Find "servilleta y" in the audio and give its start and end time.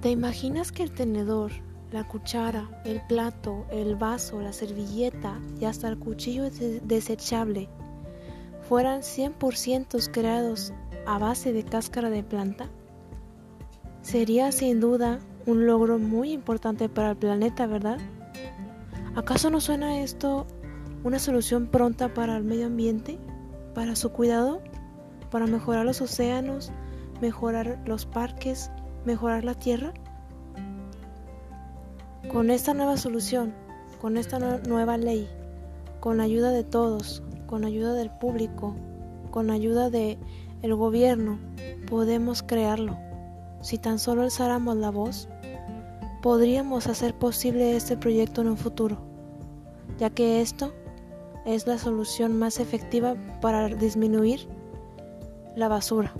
4.54-5.66